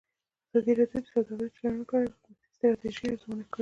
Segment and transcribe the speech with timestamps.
[0.49, 3.59] ازادي راډیو د سوداګریز تړونونه په اړه د حکومتي ستراتیژۍ ارزونه کړې.